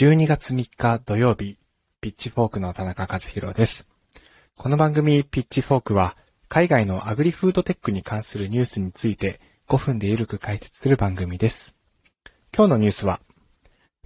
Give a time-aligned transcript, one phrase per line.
[0.00, 1.58] 12月3日土曜日、
[2.00, 3.86] ピッチフォークの田中和弘です。
[4.56, 6.16] この番組ピッチフォークは、
[6.48, 11.76] 海外のアグリフードテックに関するニュースについて5分でゆるく解説する番組です。
[12.56, 13.20] 今日のニュースは、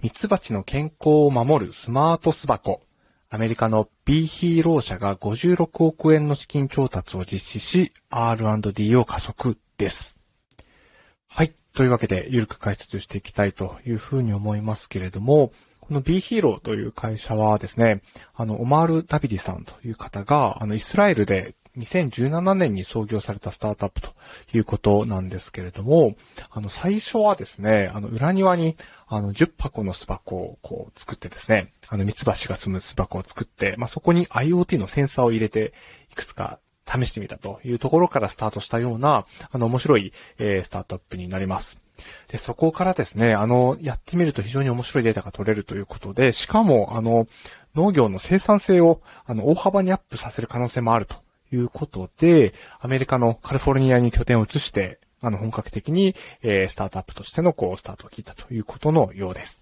[0.03, 2.81] ミツバチの健康を守るスマート巣箱、
[3.29, 10.17] アメリカの B ヒーロー社が56億円の資金調達を実施し、R&D を加速です。
[11.29, 11.53] はい。
[11.73, 15.53] というわけで、ゆるく解説していきたいというふうに思いますけれども、
[15.87, 18.01] この B ヒーローという会社はですね、
[18.33, 24.09] あの、オマール・ダビディさんという方が、あの、イスラエルで2017年に創業されたスタートアップと
[24.53, 26.15] いうことなんですけれども、
[26.49, 35.73] あの、最初はですね、あの、裏庭に、あの、10箱の巣箱をこう作ってですね、あの、ミツバチが住む巣箱を作って、まあ、そこに IoT のセンサーを入れて、
[36.11, 41.79] いくつか試してみたというところからスタートしたような、あの、面白い、えー、スタートアップになります。
[42.27, 47.27] で、そこからですね、あの、やってみると非常に面白いデータが取れるということで、しかも、あの、
[47.75, 51.15] 農業の生産性を、あの、大幅にアップさせる可能性もあると
[51.51, 59.61] いうことで、アメリカのカリフォルニアに拠点を移して、あの、本格的に、えー、スタートアップとしての、こう、スタートを切ったということのようです。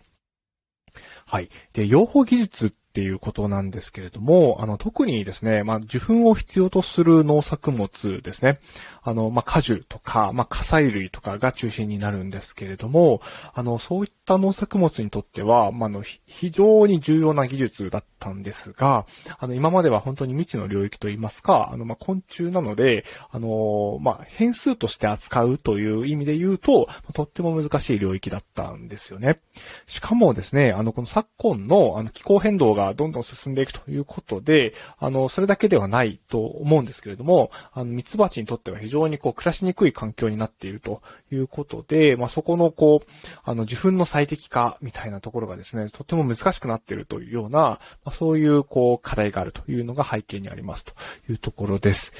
[1.25, 1.49] はい。
[1.73, 8.59] で、養蜂技術っていうことなんですけれども、あの、特にですね、まあ、受粉を必要とする農作物ですね。
[9.02, 13.19] あの、まあ、果樹とか、まあ、火砕類とかが中心になるんですけれども、
[13.55, 19.05] あの、そういった農作物にとっては、まあ、の、非常に重要な技術だったんですが、
[19.39, 29.39] あの、今までは本当に未知の領域といいますか、あの、まあ、昆虫なので、あの、まあ、変数として扱うという意味で言うと、とっても難しい領域だったんですよね。
[29.88, 43.08] しかもですね、あの、この昨今の、あの、気候変動ががどんどん進んでいくということで、あの、それだけではないと思うんですけれども、あの、ミツバチにとっては非常にこう、暮らしにくい環境になっているということで、まあ、そこのこう、
[43.43, 50.94] あの、受粉の最適化みたいなところがですね、とっても難しくなっているというような、まあ、そういうこう、課題があるというのが背景にありますと
[51.28, 52.14] いうところです。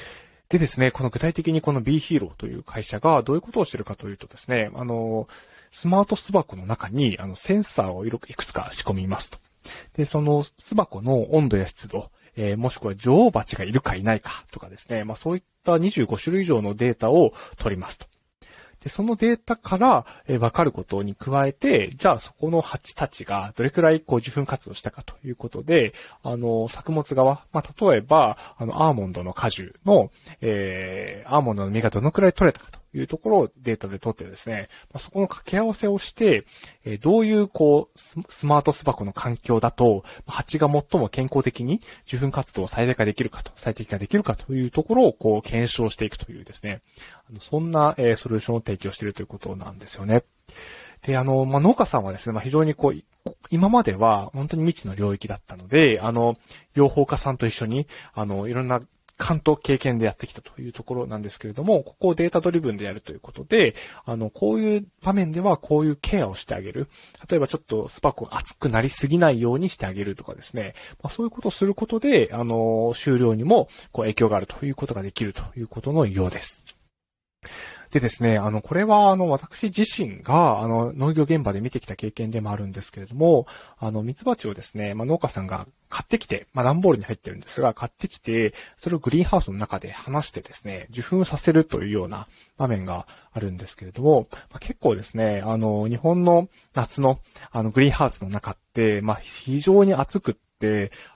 [0.48, 5.28] でですね、この具体的にこの B ヒーローという会社がどういうことをしているかというとですね、あの、
[5.70, 9.38] スマート巣箱の中にあのセンサーをいくつか仕込みますと。
[9.96, 18.06] で、その巣箱の温度や湿度、えー、もしくは女王蜂がいるかいないかとかですね、まあそういった25種類以上のデータを取りますと。
[18.84, 30.10] で、そのデータから、えー、わかることに加えて、じゃあそこの蜂たちがどれくらいこう受粉活動したかということで、あの、作物側、まあ、例えば、あの、アーモンドの果樹の、
[30.42, 32.83] えー、アーモンドの実がどのくらい取れたかと。
[32.94, 36.44] いうところをデータで取ってですね、ま、そこの掛け合わせをして、
[36.84, 46.80] えどういうこうス、マート巣箱の環境だと、蜂が最も健康的に受粉活動を最大化できるかと、最適化できるかというところをこう検証していくというですね、
[47.28, 50.24] あのそんな、えソリューションを提供しているということなんですよね。
[51.02, 53.02] で、あの、まあ、農家さんはですね、まあ、非常にこう、
[53.50, 56.34] 今までは本当に未知の領域だったので、あの、
[56.74, 58.80] 養蜂家さんと一緒に、あの、いろんな
[59.16, 66.88] 関東経験でやってきたというところなんですけれども、ここをデータドリブンでやるということで、あの、こういう場面ではこういうケアをしてあげる。
[67.28, 70.74] 例えばちょっとスパコが熱くなりすぎないようにしてあげるとかですね。
[71.02, 76.83] まあ、そういうことをすることで、あの、終了にもこう影響があるということができるということのようです。
[77.94, 83.46] でですね、あの、これは、あの、私自身が、あの、農業現場で見てきた経験でもあるんですけれども、
[83.78, 97.20] あの、蜜蜂をですね、まあ、農家さんが買ってきて、まあ、段ボールに入ってるんですが、買ってきて、それをグリーンハウスの中で離してですね、受粉させるというような場面があるんですけれども、まあ、結構ですね、あの、日本の夏の、
[97.52, 100.36] あの、グリーンハウスの中って、まあ、非常に暑く、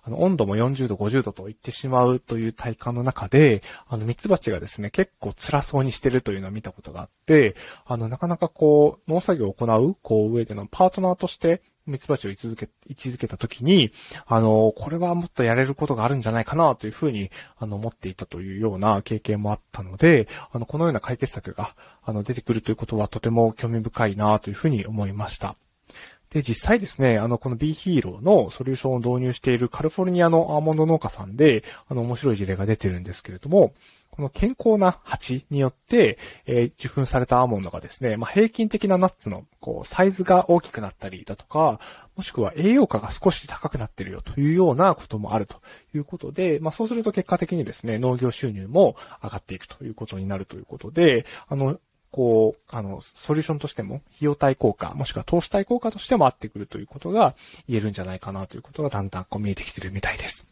[0.02, 7.54] あの、温度も40度、50度と言ってしまうという体感の中で、あの、ミツバチがですね、結構辛そうにしてるというのを見たことがあって、
[7.86, 13.90] あの、なかなかこう、農作業を行う、こう、上でのパートナーとして、ミツバチを位置づけ、位置づけたときに、
[14.26, 25.56] あの、これはもっとやれることがあるんじゃないかなというふうに、あの、思っていたというような経験もあったので、あの、このような解決策が、あの、出てくるということはとても興味深いなというふうに思いました。
[26.30, 33.72] で、実際ですね、あの、この B ヒーローのソリューションを導入しているカリフォルニアのアーモンド農家さんで、あの、面白い事例が出てるんですけれども、
[34.10, 41.78] この健康な蜂によって、えー、受粉されたアーモンドがですね、まあ、平均的なナッツの、こう、サイズが大きくなったりだとか、
[42.16, 45.62] もしくは栄養価が少し高くなってるよというようなこともあると
[45.94, 51.78] いうことで、まあ、そうすると結果的にですね、農業収入も上がっていくということになるということで、あの、
[52.10, 57.34] こう、あの、ソリューションとしても、費用対効果、もしくは投資対効果としても合ってくるということが
[57.68, 60.46] 言えるんじゃないかなということがだんだんこう見えてきてるみたいです。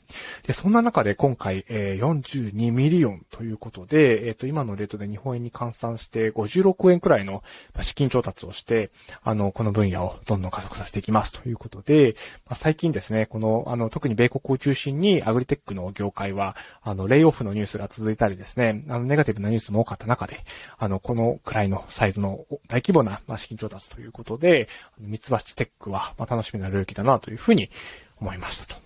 [0.47, 7.43] で、そんな中で今回、えー、42 million ということで、えっ、ー、と、今のレートで日本円に換算して56円くらいの
[7.81, 8.91] 資金調達をして、
[9.23, 12.17] あの、この分野をどんどん加速させていきますということで、
[12.47, 20.41] まあ、最近ですね、この、あの、特に米国を中心にアグリテックの業界は、あの、レイオフのニュースが続いたりですね、あの、ネガティブなニュースも多かった中で、
[20.79, 24.69] あの、このくらいのサイズの大規模な、ま、資金調達ということで、
[24.99, 27.71] 三つ橋テックは、まあ、楽しみな領域だなというふうに
[28.21, 28.86] 思いましたと。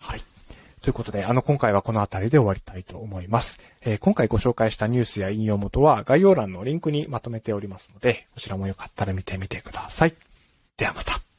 [0.00, 0.22] はい。
[0.82, 3.58] ということで、あの、今回はこの辺りで終わりたいと思います。
[3.82, 10.14] えー、今回ご紹介したニュースや引用元は概要欄のリンクにまとめておりますので、こちらもよかったら見てみてください。
[10.76, 11.29] ではまた。